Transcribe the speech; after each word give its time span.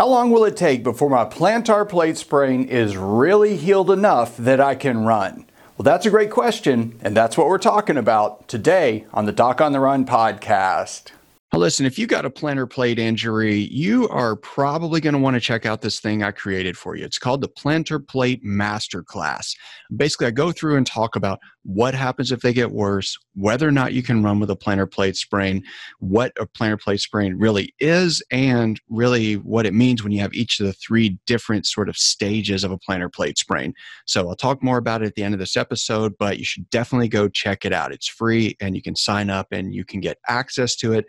How 0.00 0.08
long 0.08 0.30
will 0.30 0.46
it 0.46 0.56
take 0.56 0.82
before 0.82 1.10
my 1.10 1.26
plantar 1.26 1.86
plate 1.86 2.16
sprain 2.16 2.64
is 2.64 2.96
really 2.96 3.58
healed 3.58 3.90
enough 3.90 4.34
that 4.38 4.58
I 4.58 4.74
can 4.74 5.04
run? 5.04 5.44
Well, 5.76 5.84
that's 5.84 6.06
a 6.06 6.10
great 6.10 6.30
question, 6.30 6.98
and 7.02 7.14
that's 7.14 7.36
what 7.36 7.48
we're 7.48 7.58
talking 7.58 7.98
about 7.98 8.48
today 8.48 9.04
on 9.12 9.26
the 9.26 9.32
Doc 9.32 9.60
on 9.60 9.72
the 9.72 9.80
Run 9.80 10.06
podcast. 10.06 11.10
Listen, 11.52 11.84
if 11.84 11.98
you 11.98 12.06
got 12.06 12.24
a 12.24 12.30
plantar 12.30 12.70
plate 12.70 13.00
injury, 13.00 13.68
you 13.72 14.08
are 14.08 14.36
probably 14.36 15.00
going 15.00 15.14
to 15.14 15.18
want 15.18 15.34
to 15.34 15.40
check 15.40 15.66
out 15.66 15.82
this 15.82 15.98
thing 15.98 16.22
I 16.22 16.30
created 16.30 16.76
for 16.76 16.94
you. 16.94 17.04
It's 17.04 17.18
called 17.18 17.40
the 17.40 17.48
Plantar 17.48 18.06
Plate 18.06 18.44
Masterclass. 18.44 19.56
Basically, 19.96 20.28
I 20.28 20.30
go 20.30 20.52
through 20.52 20.76
and 20.76 20.86
talk 20.86 21.16
about 21.16 21.40
what 21.64 21.92
happens 21.92 22.32
if 22.32 22.40
they 22.40 22.52
get 22.52 22.70
worse, 22.70 23.18
whether 23.34 23.68
or 23.68 23.72
not 23.72 23.92
you 23.92 24.02
can 24.02 24.22
run 24.22 24.40
with 24.40 24.50
a 24.50 24.56
plantar 24.56 24.90
plate 24.90 25.16
sprain, 25.16 25.62
what 25.98 26.32
a 26.40 26.46
plantar 26.46 26.80
plate 26.80 27.00
sprain 27.00 27.34
really 27.36 27.74
is, 27.80 28.22
and 28.30 28.80
really 28.88 29.34
what 29.34 29.66
it 29.66 29.74
means 29.74 30.02
when 30.02 30.12
you 30.12 30.20
have 30.20 30.32
each 30.32 30.58
of 30.60 30.66
the 30.66 30.72
three 30.72 31.18
different 31.26 31.66
sort 31.66 31.88
of 31.88 31.96
stages 31.96 32.64
of 32.64 32.70
a 32.70 32.78
plantar 32.78 33.12
plate 33.12 33.38
sprain. 33.38 33.74
So 34.06 34.28
I'll 34.28 34.36
talk 34.36 34.62
more 34.62 34.78
about 34.78 35.02
it 35.02 35.06
at 35.06 35.14
the 35.16 35.22
end 35.22 35.34
of 35.34 35.40
this 35.40 35.56
episode, 35.56 36.14
but 36.18 36.38
you 36.38 36.44
should 36.44 36.68
definitely 36.70 37.08
go 37.08 37.28
check 37.28 37.64
it 37.64 37.72
out. 37.72 37.92
It's 37.92 38.08
free 38.08 38.56
and 38.60 38.74
you 38.74 38.82
can 38.82 38.96
sign 38.96 39.28
up 39.28 39.48
and 39.50 39.74
you 39.74 39.84
can 39.84 40.00
get 40.00 40.18
access 40.28 40.76
to 40.76 40.92
it 40.92 41.06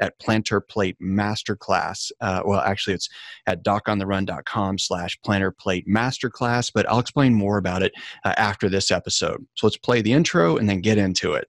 at 0.00 0.18
Plantar 0.20 0.60
Plate 0.66 0.96
Masterclass. 1.00 2.10
Uh, 2.20 2.42
well, 2.44 2.60
actually, 2.60 2.94
it's 2.94 3.08
at 3.46 3.64
docontherun.com 3.64 4.78
slash 4.78 5.18
plantar 5.24 5.56
plate 5.56 5.86
masterclass, 5.88 6.70
but 6.72 6.88
I'll 6.88 6.98
explain 6.98 7.34
more 7.34 7.58
about 7.58 7.82
it 7.82 7.92
uh, 8.24 8.34
after 8.36 8.68
this 8.68 8.90
episode. 8.90 9.44
So 9.54 9.66
let's 9.66 9.76
play 9.76 10.02
the 10.02 10.12
intro 10.12 10.56
and 10.56 10.68
then 10.68 10.80
get 10.80 10.98
into 10.98 11.32
it. 11.34 11.48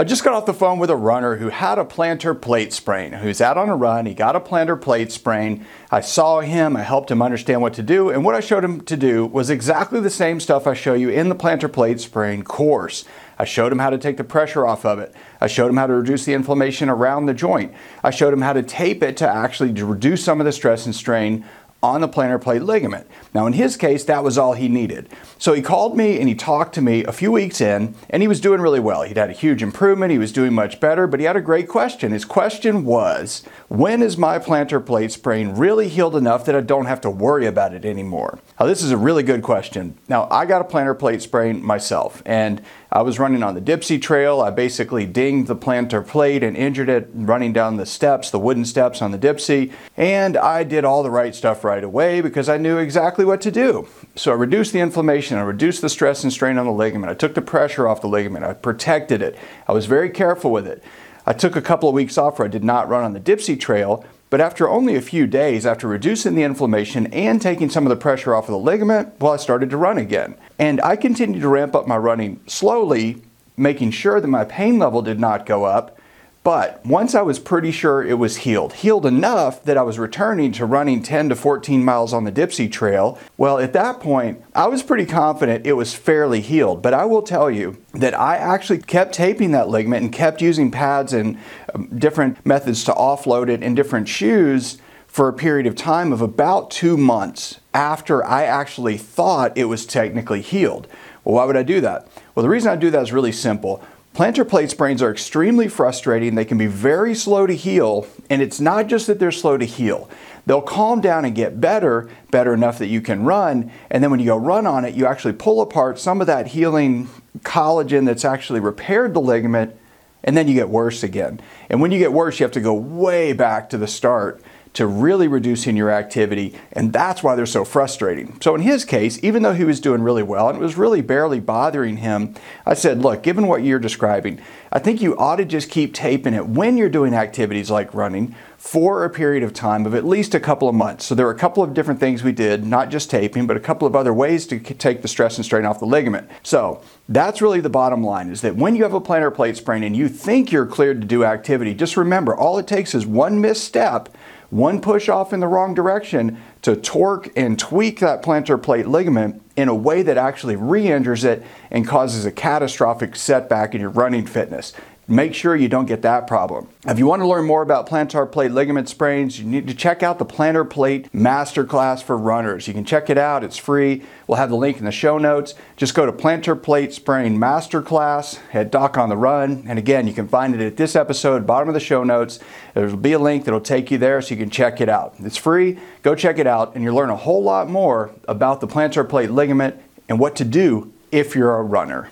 I 0.00 0.04
just 0.04 0.24
got 0.24 0.32
off 0.32 0.46
the 0.46 0.54
phone 0.54 0.78
with 0.78 0.88
a 0.88 0.96
runner 0.96 1.36
who 1.36 1.50
had 1.50 1.78
a 1.78 1.84
plantar 1.84 2.40
plate 2.40 2.72
sprain, 2.72 3.12
who's 3.12 3.42
out 3.42 3.58
on 3.58 3.68
a 3.68 3.76
run. 3.76 4.06
He 4.06 4.14
got 4.14 4.34
a 4.34 4.40
plantar 4.40 4.80
plate 4.80 5.12
sprain. 5.12 5.66
I 5.90 6.00
saw 6.00 6.40
him, 6.40 6.74
I 6.74 6.80
helped 6.80 7.10
him 7.10 7.20
understand 7.20 7.60
what 7.60 7.74
to 7.74 7.82
do, 7.82 8.08
and 8.08 8.24
what 8.24 8.34
I 8.34 8.40
showed 8.40 8.64
him 8.64 8.80
to 8.80 8.96
do 8.96 9.26
was 9.26 9.50
exactly 9.50 10.00
the 10.00 10.08
same 10.08 10.40
stuff 10.40 10.66
I 10.66 10.72
show 10.72 10.94
you 10.94 11.10
in 11.10 11.28
the 11.28 11.34
plantar 11.34 11.70
plate 11.70 12.00
sprain 12.00 12.44
course. 12.44 13.04
I 13.38 13.44
showed 13.44 13.72
him 13.72 13.78
how 13.78 13.90
to 13.90 13.98
take 13.98 14.16
the 14.16 14.24
pressure 14.24 14.66
off 14.66 14.86
of 14.86 15.00
it. 15.00 15.14
I 15.38 15.48
showed 15.48 15.68
him 15.68 15.76
how 15.76 15.86
to 15.86 15.94
reduce 15.94 16.24
the 16.24 16.32
inflammation 16.32 16.88
around 16.88 17.26
the 17.26 17.34
joint. 17.34 17.74
I 18.02 18.08
showed 18.10 18.32
him 18.32 18.40
how 18.40 18.54
to 18.54 18.62
tape 18.62 19.02
it 19.02 19.18
to 19.18 19.28
actually 19.28 19.72
reduce 19.82 20.24
some 20.24 20.40
of 20.40 20.46
the 20.46 20.52
stress 20.52 20.86
and 20.86 20.94
strain 20.94 21.44
on 21.82 22.00
the 22.00 22.08
plantar 22.08 22.40
plate 22.40 22.62
ligament. 22.62 23.06
Now, 23.32 23.46
in 23.46 23.54
his 23.54 23.76
case, 23.76 24.04
that 24.04 24.22
was 24.22 24.36
all 24.36 24.52
he 24.52 24.68
needed. 24.68 25.08
So 25.38 25.52
he 25.54 25.62
called 25.62 25.96
me 25.96 26.18
and 26.18 26.28
he 26.28 26.34
talked 26.34 26.74
to 26.74 26.82
me 26.82 27.04
a 27.04 27.12
few 27.12 27.32
weeks 27.32 27.60
in, 27.60 27.94
and 28.10 28.22
he 28.22 28.28
was 28.28 28.40
doing 28.40 28.60
really 28.60 28.80
well. 28.80 29.02
He'd 29.02 29.16
had 29.16 29.30
a 29.30 29.34
huge 29.34 29.62
improvement, 29.62 30.12
he 30.12 30.18
was 30.18 30.32
doing 30.32 30.52
much 30.52 30.80
better, 30.80 31.06
but 31.06 31.20
he 31.20 31.26
had 31.26 31.36
a 31.36 31.40
great 31.40 31.68
question. 31.68 32.12
His 32.12 32.24
question 32.24 32.84
was 32.84 33.44
When 33.68 34.02
is 34.02 34.18
my 34.18 34.38
plantar 34.38 34.84
plate 34.84 35.12
sprain 35.12 35.50
really 35.54 35.88
healed 35.88 36.16
enough 36.16 36.44
that 36.44 36.54
I 36.54 36.60
don't 36.60 36.86
have 36.86 37.00
to 37.02 37.10
worry 37.10 37.46
about 37.46 37.74
it 37.74 37.84
anymore? 37.84 38.38
Now, 38.58 38.66
this 38.66 38.82
is 38.82 38.90
a 38.90 38.96
really 38.96 39.22
good 39.22 39.42
question. 39.42 39.96
Now, 40.08 40.28
I 40.30 40.44
got 40.44 40.60
a 40.60 40.64
plantar 40.64 40.98
plate 40.98 41.22
sprain 41.22 41.64
myself, 41.64 42.22
and 42.26 42.62
I 42.92 43.02
was 43.02 43.20
running 43.20 43.44
on 43.44 43.54
the 43.54 43.60
Dipsea 43.60 44.02
Trail. 44.02 44.40
I 44.40 44.50
basically 44.50 45.06
dinged 45.06 45.46
the 45.46 45.54
plantar 45.54 46.04
plate 46.04 46.42
and 46.42 46.56
injured 46.56 46.88
it 46.88 47.08
running 47.14 47.52
down 47.52 47.76
the 47.76 47.86
steps, 47.86 48.30
the 48.30 48.38
wooden 48.38 48.64
steps 48.64 49.00
on 49.00 49.12
the 49.12 49.18
Dipsea. 49.18 49.72
And 49.96 50.36
I 50.36 50.64
did 50.64 50.84
all 50.84 51.04
the 51.04 51.10
right 51.10 51.32
stuff 51.32 51.62
away 51.78 52.20
because 52.20 52.48
I 52.48 52.56
knew 52.56 52.78
exactly 52.78 53.24
what 53.24 53.40
to 53.42 53.50
do. 53.50 53.88
So 54.16 54.32
I 54.32 54.34
reduced 54.34 54.72
the 54.72 54.80
inflammation, 54.80 55.38
I 55.38 55.42
reduced 55.42 55.80
the 55.82 55.88
stress 55.88 56.24
and 56.24 56.32
strain 56.32 56.58
on 56.58 56.66
the 56.66 56.72
ligament, 56.72 57.10
I 57.10 57.14
took 57.14 57.34
the 57.34 57.42
pressure 57.42 57.86
off 57.86 58.00
the 58.00 58.08
ligament, 58.08 58.44
I 58.44 58.54
protected 58.54 59.22
it. 59.22 59.38
I 59.68 59.72
was 59.72 59.86
very 59.86 60.10
careful 60.10 60.50
with 60.50 60.66
it. 60.66 60.82
I 61.26 61.32
took 61.32 61.54
a 61.54 61.62
couple 61.62 61.88
of 61.88 61.94
weeks 61.94 62.18
off 62.18 62.38
where 62.38 62.48
I 62.48 62.50
did 62.50 62.64
not 62.64 62.88
run 62.88 63.04
on 63.04 63.12
the 63.12 63.20
Dipsea 63.20 63.58
Trail 63.58 64.04
but 64.30 64.40
after 64.40 64.68
only 64.68 64.94
a 64.94 65.02
few 65.02 65.26
days, 65.26 65.66
after 65.66 65.88
reducing 65.88 66.36
the 66.36 66.44
inflammation 66.44 67.08
and 67.08 67.42
taking 67.42 67.68
some 67.68 67.84
of 67.84 67.90
the 67.90 67.96
pressure 67.96 68.34
off 68.34 68.44
of 68.44 68.52
the 68.52 68.58
ligament, 68.58 69.12
well, 69.20 69.32
I 69.32 69.36
started 69.36 69.70
to 69.70 69.76
run 69.76 69.98
again. 69.98 70.36
And 70.56 70.80
I 70.82 70.94
continued 70.94 71.42
to 71.42 71.48
ramp 71.48 71.74
up 71.74 71.88
my 71.88 71.96
running 71.96 72.40
slowly, 72.46 73.22
making 73.56 73.90
sure 73.90 74.20
that 74.20 74.28
my 74.28 74.44
pain 74.44 74.78
level 74.78 75.02
did 75.02 75.18
not 75.18 75.46
go 75.46 75.64
up 75.64 75.99
but 76.42 76.84
once 76.86 77.14
I 77.14 77.20
was 77.20 77.38
pretty 77.38 77.70
sure 77.70 78.02
it 78.02 78.18
was 78.18 78.38
healed, 78.38 78.72
healed 78.72 79.04
enough 79.04 79.62
that 79.64 79.76
I 79.76 79.82
was 79.82 79.98
returning 79.98 80.52
to 80.52 80.64
running 80.64 81.02
10 81.02 81.28
to 81.28 81.36
14 81.36 81.84
miles 81.84 82.14
on 82.14 82.24
the 82.24 82.32
Dipsea 82.32 82.72
Trail, 82.72 83.18
well, 83.36 83.58
at 83.58 83.74
that 83.74 84.00
point, 84.00 84.42
I 84.54 84.66
was 84.66 84.82
pretty 84.82 85.04
confident 85.04 85.66
it 85.66 85.74
was 85.74 85.94
fairly 85.94 86.40
healed. 86.40 86.80
But 86.80 86.94
I 86.94 87.04
will 87.04 87.20
tell 87.20 87.50
you 87.50 87.76
that 87.92 88.18
I 88.18 88.36
actually 88.36 88.78
kept 88.78 89.12
taping 89.12 89.50
that 89.50 89.68
ligament 89.68 90.02
and 90.02 90.12
kept 90.12 90.40
using 90.40 90.70
pads 90.70 91.12
and 91.12 91.36
um, 91.74 91.88
different 91.98 92.44
methods 92.46 92.84
to 92.84 92.92
offload 92.92 93.50
it 93.50 93.62
in 93.62 93.74
different 93.74 94.08
shoes 94.08 94.78
for 95.06 95.28
a 95.28 95.34
period 95.34 95.66
of 95.66 95.74
time 95.74 96.10
of 96.10 96.22
about 96.22 96.70
two 96.70 96.96
months 96.96 97.60
after 97.74 98.24
I 98.24 98.44
actually 98.44 98.96
thought 98.96 99.58
it 99.58 99.66
was 99.66 99.84
technically 99.84 100.40
healed. 100.40 100.86
Well, 101.22 101.34
why 101.34 101.44
would 101.44 101.56
I 101.56 101.64
do 101.64 101.82
that? 101.82 102.08
Well, 102.34 102.42
the 102.42 102.48
reason 102.48 102.72
I 102.72 102.76
do 102.76 102.90
that 102.90 103.02
is 103.02 103.12
really 103.12 103.32
simple. 103.32 103.84
Plantar 104.20 104.46
plate 104.46 104.68
sprains 104.68 105.00
are 105.00 105.10
extremely 105.10 105.66
frustrating. 105.66 106.34
They 106.34 106.44
can 106.44 106.58
be 106.58 106.66
very 106.66 107.14
slow 107.14 107.46
to 107.46 107.56
heal, 107.56 108.06
and 108.28 108.42
it's 108.42 108.60
not 108.60 108.86
just 108.86 109.06
that 109.06 109.18
they're 109.18 109.32
slow 109.32 109.56
to 109.56 109.64
heal. 109.64 110.10
They'll 110.44 110.60
calm 110.60 111.00
down 111.00 111.24
and 111.24 111.34
get 111.34 111.58
better, 111.58 112.10
better 112.30 112.52
enough 112.52 112.78
that 112.80 112.88
you 112.88 113.00
can 113.00 113.24
run, 113.24 113.72
and 113.90 114.04
then 114.04 114.10
when 114.10 114.20
you 114.20 114.26
go 114.26 114.36
run 114.36 114.66
on 114.66 114.84
it, 114.84 114.94
you 114.94 115.06
actually 115.06 115.32
pull 115.32 115.62
apart 115.62 115.98
some 115.98 116.20
of 116.20 116.26
that 116.26 116.48
healing 116.48 117.08
collagen 117.44 118.04
that's 118.04 118.26
actually 118.26 118.60
repaired 118.60 119.14
the 119.14 119.22
ligament, 119.22 119.74
and 120.22 120.36
then 120.36 120.46
you 120.46 120.52
get 120.52 120.68
worse 120.68 121.02
again. 121.02 121.40
And 121.70 121.80
when 121.80 121.90
you 121.90 121.98
get 121.98 122.12
worse, 122.12 122.38
you 122.38 122.44
have 122.44 122.52
to 122.52 122.60
go 122.60 122.74
way 122.74 123.32
back 123.32 123.70
to 123.70 123.78
the 123.78 123.88
start 123.88 124.42
to 124.72 124.86
really 124.86 125.26
reducing 125.26 125.76
your 125.76 125.90
activity, 125.90 126.54
and 126.72 126.92
that's 126.92 127.22
why 127.22 127.34
they're 127.34 127.46
so 127.46 127.64
frustrating. 127.64 128.40
So, 128.40 128.54
in 128.54 128.60
his 128.60 128.84
case, 128.84 129.18
even 129.22 129.42
though 129.42 129.52
he 129.52 129.64
was 129.64 129.80
doing 129.80 130.02
really 130.02 130.22
well 130.22 130.48
and 130.48 130.56
it 130.56 130.62
was 130.62 130.76
really 130.76 131.00
barely 131.00 131.40
bothering 131.40 131.98
him, 131.98 132.34
I 132.64 132.74
said, 132.74 133.00
Look, 133.00 133.22
given 133.22 133.48
what 133.48 133.64
you're 133.64 133.80
describing, 133.80 134.40
I 134.72 134.78
think 134.78 135.02
you 135.02 135.16
ought 135.16 135.36
to 135.36 135.44
just 135.44 135.70
keep 135.70 135.92
taping 135.92 136.34
it 136.34 136.46
when 136.46 136.76
you're 136.76 136.88
doing 136.88 137.14
activities 137.14 137.70
like 137.70 137.92
running 137.92 138.36
for 138.56 139.04
a 139.04 139.10
period 139.10 139.42
of 139.42 139.52
time 139.52 139.86
of 139.86 139.94
at 139.94 140.04
least 140.04 140.34
a 140.34 140.40
couple 140.40 140.68
of 140.68 140.74
months. 140.74 141.04
So, 141.06 141.16
there 141.16 141.26
were 141.26 141.32
a 141.32 141.38
couple 141.38 141.64
of 141.64 141.74
different 141.74 141.98
things 141.98 142.22
we 142.22 142.32
did, 142.32 142.64
not 142.64 142.90
just 142.90 143.10
taping, 143.10 143.48
but 143.48 143.56
a 143.56 143.60
couple 143.60 143.88
of 143.88 143.96
other 143.96 144.14
ways 144.14 144.46
to 144.48 144.60
take 144.60 145.02
the 145.02 145.08
stress 145.08 145.36
and 145.36 145.44
strain 145.44 145.64
off 145.64 145.80
the 145.80 145.86
ligament. 145.86 146.30
So, 146.44 146.80
that's 147.08 147.42
really 147.42 147.60
the 147.60 147.68
bottom 147.68 148.04
line 148.04 148.30
is 148.30 148.40
that 148.42 148.54
when 148.54 148.76
you 148.76 148.84
have 148.84 148.94
a 148.94 149.00
plantar 149.00 149.34
plate 149.34 149.56
sprain 149.56 149.82
and 149.82 149.96
you 149.96 150.08
think 150.08 150.52
you're 150.52 150.64
cleared 150.66 151.00
to 151.00 151.06
do 151.08 151.24
activity, 151.24 151.74
just 151.74 151.96
remember 151.96 152.36
all 152.36 152.56
it 152.58 152.68
takes 152.68 152.94
is 152.94 153.04
one 153.04 153.40
misstep 153.40 154.08
one 154.50 154.80
push 154.80 155.08
off 155.08 155.32
in 155.32 155.40
the 155.40 155.46
wrong 155.46 155.74
direction 155.74 156.40
to 156.62 156.76
torque 156.76 157.30
and 157.36 157.58
tweak 157.58 158.00
that 158.00 158.22
plantar 158.22 158.60
plate 158.60 158.86
ligament 158.86 159.40
in 159.56 159.68
a 159.68 159.74
way 159.74 160.02
that 160.02 160.18
actually 160.18 160.56
re 160.56 160.88
injures 160.88 161.24
it 161.24 161.42
and 161.70 161.86
causes 161.86 162.24
a 162.24 162.32
catastrophic 162.32 163.14
setback 163.14 163.74
in 163.74 163.80
your 163.80 163.90
running 163.90 164.26
fitness. 164.26 164.72
Make 165.10 165.34
sure 165.34 165.56
you 165.56 165.68
don't 165.68 165.86
get 165.86 166.02
that 166.02 166.28
problem. 166.28 166.68
If 166.86 167.00
you 167.00 167.04
want 167.04 167.20
to 167.20 167.26
learn 167.26 167.44
more 167.44 167.62
about 167.62 167.88
plantar 167.88 168.30
plate 168.30 168.52
ligament 168.52 168.88
sprains, 168.88 169.40
you 169.40 169.44
need 169.44 169.66
to 169.66 169.74
check 169.74 170.04
out 170.04 170.20
the 170.20 170.24
Plantar 170.24 170.70
Plate 170.70 171.12
Masterclass 171.12 172.00
for 172.00 172.16
runners. 172.16 172.68
You 172.68 172.74
can 172.74 172.84
check 172.84 173.10
it 173.10 173.18
out, 173.18 173.42
it's 173.42 173.56
free. 173.56 174.04
We'll 174.28 174.38
have 174.38 174.50
the 174.50 174.56
link 174.56 174.78
in 174.78 174.84
the 174.84 174.92
show 174.92 175.18
notes. 175.18 175.56
Just 175.76 175.96
go 175.96 176.06
to 176.06 176.12
Plantar 176.12 176.62
Plate 176.62 176.94
Sprain 176.94 177.36
Masterclass 177.36 178.38
at 178.54 178.70
Doc 178.70 178.96
on 178.96 179.08
the 179.08 179.16
Run. 179.16 179.64
And 179.66 179.80
again, 179.80 180.06
you 180.06 180.12
can 180.12 180.28
find 180.28 180.54
it 180.54 180.64
at 180.64 180.76
this 180.76 180.94
episode, 180.94 181.44
bottom 181.44 181.66
of 181.66 181.74
the 181.74 181.80
show 181.80 182.04
notes. 182.04 182.38
There'll 182.74 182.96
be 182.96 183.12
a 183.12 183.18
link 183.18 183.46
that'll 183.46 183.60
take 183.60 183.90
you 183.90 183.98
there 183.98 184.22
so 184.22 184.36
you 184.36 184.40
can 184.40 184.48
check 184.48 184.80
it 184.80 184.88
out. 184.88 185.16
It's 185.18 185.36
free. 185.36 185.76
Go 186.02 186.14
check 186.14 186.38
it 186.38 186.46
out, 186.46 186.76
and 186.76 186.84
you'll 186.84 186.94
learn 186.94 187.10
a 187.10 187.16
whole 187.16 187.42
lot 187.42 187.68
more 187.68 188.12
about 188.28 188.60
the 188.60 188.68
plantar 188.68 189.08
plate 189.08 189.32
ligament 189.32 189.74
and 190.08 190.20
what 190.20 190.36
to 190.36 190.44
do 190.44 190.92
if 191.10 191.34
you're 191.34 191.56
a 191.56 191.64
runner. 191.64 192.10